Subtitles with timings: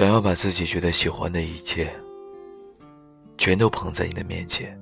[0.00, 1.92] 想要把自己觉得喜欢的一切，
[3.36, 4.74] 全都捧在你的面前。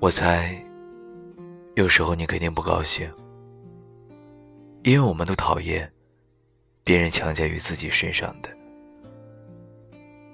[0.00, 0.60] 我猜，
[1.76, 3.08] 有时候你肯定不高兴，
[4.82, 5.88] 因为我们都讨厌
[6.82, 8.50] 别人强加于自己身上的，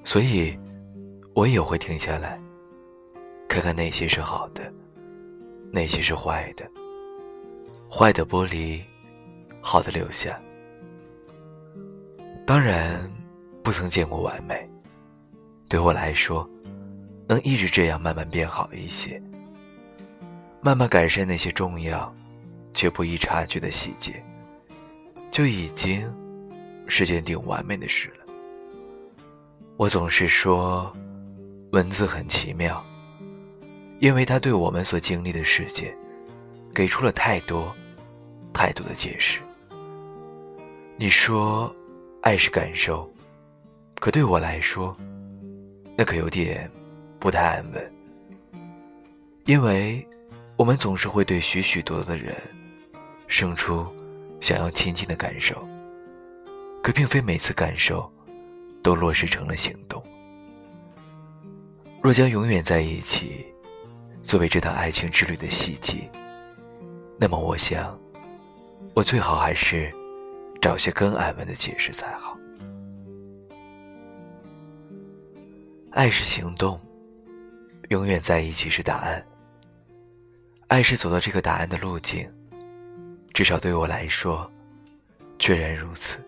[0.02, 0.58] 所以
[1.34, 2.40] 我也会停下来，
[3.50, 4.72] 看看哪些是好的，
[5.70, 6.66] 哪些是坏的，
[7.90, 8.82] 坏的剥离，
[9.60, 10.40] 好的留下。
[12.48, 12.98] 当然，
[13.62, 14.66] 不曾见过完美。
[15.68, 16.48] 对我来说，
[17.26, 19.22] 能一直这样慢慢变好一些，
[20.62, 22.10] 慢慢改善那些重要
[22.72, 24.24] 却不易察觉的细节，
[25.30, 26.10] 就已经
[26.86, 28.32] 是件挺完美的事了。
[29.76, 30.90] 我总是说，
[31.72, 32.82] 文字很奇妙，
[33.98, 35.94] 因为它对我们所经历的世界，
[36.74, 37.76] 给出了太多、
[38.54, 39.38] 太多的解释。
[40.96, 41.70] 你说。
[42.20, 43.10] 爱是感受，
[44.00, 44.94] 可对我来说，
[45.96, 46.70] 那可有点
[47.18, 47.92] 不太安稳。
[49.46, 50.06] 因为，
[50.56, 52.34] 我们总是会对许许多多的人，
[53.28, 53.86] 生出
[54.40, 55.66] 想要亲近的感受，
[56.82, 58.10] 可并非每次感受，
[58.82, 60.02] 都落实成了行动。
[62.02, 63.46] 若将永远在一起，
[64.22, 66.10] 作为这趟爱情之旅的希冀，
[67.16, 67.98] 那么我想，
[68.92, 69.94] 我最好还是。
[70.60, 72.38] 找些更安稳的解释才好。
[75.90, 76.80] 爱是行动，
[77.88, 79.24] 永远在一起是答案。
[80.68, 82.30] 爱是走到这个答案的路径，
[83.32, 84.50] 至少对我来说，
[85.38, 86.18] 确然如此。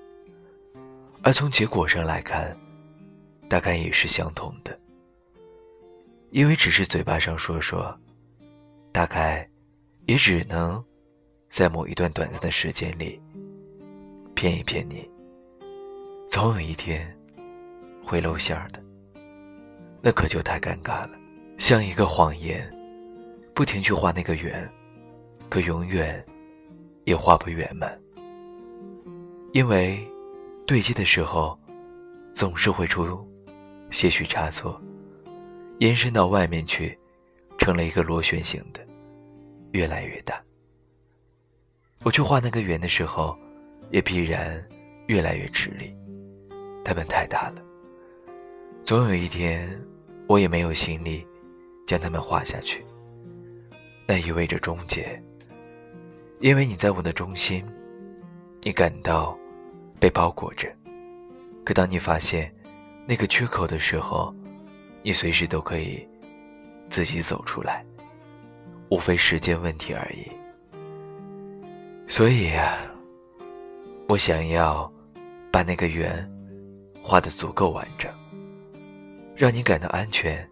[1.23, 2.57] 而从结果上来看，
[3.49, 4.77] 大概也是相同的。
[6.31, 7.95] 因为只是嘴巴上说说，
[8.93, 9.47] 大概
[10.07, 10.83] 也只能
[11.51, 13.21] 在某一段短暂的时间里。
[14.41, 15.07] 骗一骗你，
[16.31, 17.15] 总有一天
[18.03, 18.83] 会露馅的，
[20.01, 21.11] 那可就太尴尬了。
[21.59, 22.67] 像一个谎言，
[23.55, 24.67] 不停去画那个圆，
[25.51, 26.25] 可永远
[27.05, 28.01] 也画不圆满。
[29.53, 30.03] 因为
[30.67, 31.55] 对接的时候，
[32.35, 33.23] 总是会出
[33.91, 34.81] 些许差错，
[35.81, 36.99] 延伸到外面去，
[37.59, 38.81] 成了一个螺旋形的，
[39.73, 40.43] 越来越大。
[42.05, 43.39] 我去画那个圆的时候。
[43.91, 44.65] 也必然
[45.07, 45.95] 越来越吃力，
[46.85, 47.63] 它们太大了。
[48.85, 49.69] 总有一天，
[50.29, 51.27] 我也没有心力
[51.87, 52.85] 将它们画下去。
[54.07, 55.21] 那意味着终结，
[56.41, 57.65] 因为你在我的中心，
[58.63, 59.37] 你感到
[59.99, 60.69] 被包裹着。
[61.65, 62.53] 可当你发现
[63.07, 64.35] 那个缺口的时候，
[65.03, 66.09] 你随时都可以
[66.89, 67.85] 自己走出来，
[68.89, 70.27] 无非时间问题而已。
[72.07, 72.90] 所以呀。
[74.11, 74.93] 我想要
[75.53, 76.29] 把那个圆
[77.01, 78.13] 画得足够完整，
[79.37, 80.51] 让你感到安全，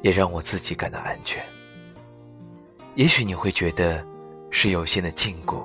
[0.00, 1.44] 也让我自己感到安全。
[2.94, 4.02] 也许你会觉得
[4.50, 5.62] 是有限的禁锢，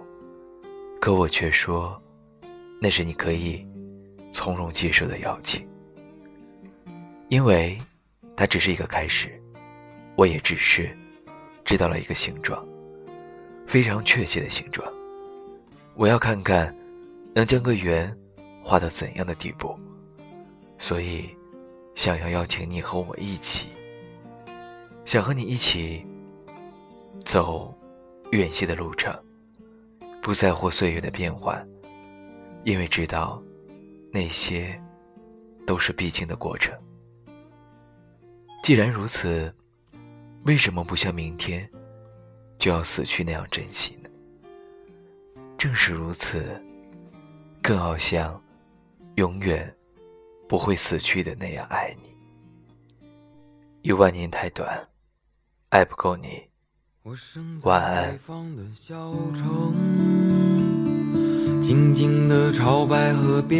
[0.99, 1.97] 可我却说，
[2.81, 3.65] 那是你可以
[4.33, 5.65] 从容接受的邀请，
[7.29, 7.77] 因为
[8.35, 9.41] 它只是一个开始，
[10.17, 10.93] 我也只是
[11.63, 12.61] 知道了一个形状，
[13.65, 14.85] 非常确切的形状。
[15.95, 16.75] 我要看看。
[17.33, 18.15] 能将个圆
[18.63, 19.77] 画到怎样的地步？
[20.77, 21.29] 所以，
[21.95, 23.69] 想要邀请你和我一起，
[25.05, 26.05] 想和你一起
[27.23, 27.73] 走
[28.31, 29.13] 远些的路程，
[30.21, 31.65] 不在乎岁月的变换，
[32.63, 33.41] 因为知道
[34.11, 34.81] 那些
[35.65, 36.77] 都是必经的过程。
[38.63, 39.53] 既然如此，
[40.43, 41.69] 为什么不像明天
[42.57, 44.09] 就要死去那样珍惜呢？
[45.57, 46.61] 正是如此。
[47.61, 48.41] 更好像
[49.15, 49.71] 永远
[50.47, 52.09] 不会死去的那样爱你。
[53.83, 54.87] 一万年太短，
[55.69, 56.43] 爱不够你。
[57.63, 58.19] 晚安。
[61.61, 63.59] 静静的朝白河边，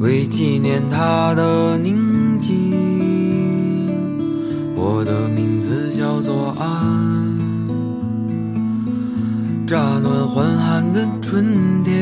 [0.00, 2.72] 为纪念他的宁静，
[4.74, 7.39] 我的名字叫做安。
[9.70, 11.94] 乍暖还寒的春天，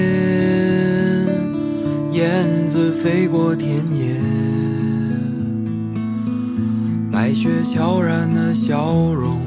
[2.12, 4.16] 燕子飞过田野，
[7.12, 9.42] 白雪悄然的笑容。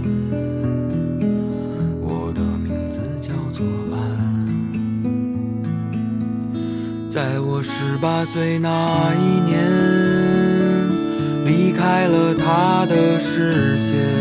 [2.00, 3.98] 我的名字叫做安。
[7.10, 9.68] 在我十八岁那一年，
[11.44, 14.21] 离开了他的视线。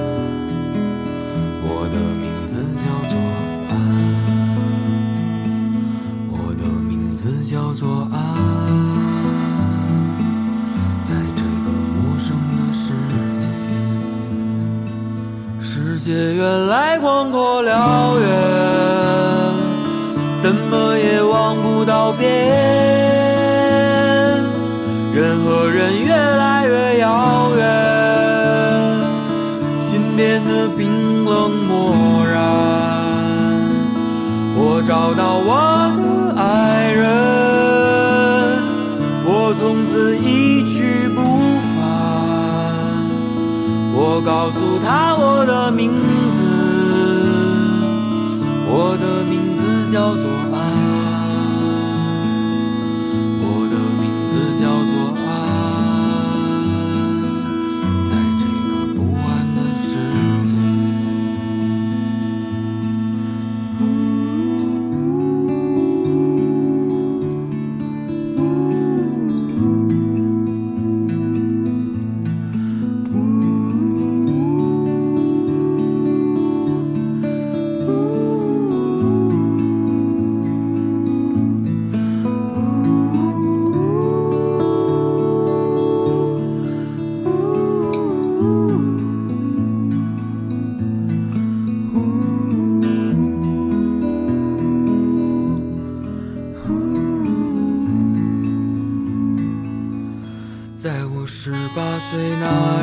[16.03, 18.27] 界原来广阔辽远，
[20.39, 22.27] 怎么也望不到边。
[25.13, 27.63] 人和人越来越遥远，
[29.79, 31.93] 心变得冰冷漠
[32.25, 32.41] 然。
[34.55, 36.01] 我找到我的
[36.41, 37.05] 爱人，
[39.23, 39.85] 我从
[44.23, 45.91] 告诉他我的名
[46.31, 46.41] 字，
[48.67, 50.29] 我的名字叫做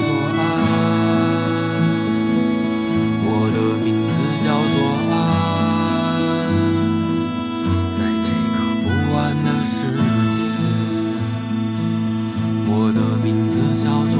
[0.00, 0.40] 做安。
[3.24, 4.76] 我的名字叫做
[5.10, 5.16] 安，
[7.92, 8.86] 在这个不
[9.16, 9.76] 安的世
[10.30, 10.36] 界。
[12.70, 14.14] 我的名字叫做